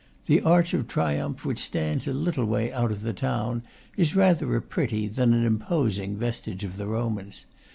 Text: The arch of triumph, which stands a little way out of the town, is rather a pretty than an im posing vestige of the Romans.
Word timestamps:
The 0.25 0.41
arch 0.41 0.73
of 0.73 0.87
triumph, 0.87 1.45
which 1.45 1.59
stands 1.59 2.07
a 2.07 2.11
little 2.11 2.45
way 2.45 2.73
out 2.73 2.91
of 2.91 3.01
the 3.03 3.13
town, 3.13 3.61
is 3.95 4.15
rather 4.15 4.55
a 4.55 4.61
pretty 4.63 5.05
than 5.07 5.31
an 5.31 5.45
im 5.45 5.59
posing 5.59 6.17
vestige 6.17 6.63
of 6.63 6.77
the 6.77 6.87
Romans. 6.87 7.45